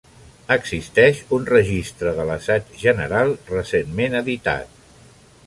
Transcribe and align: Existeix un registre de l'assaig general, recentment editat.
Existeix 0.53 1.19
un 1.37 1.45
registre 1.51 2.15
de 2.21 2.25
l'assaig 2.31 2.73
general, 2.85 3.35
recentment 3.53 4.19
editat. 4.23 4.83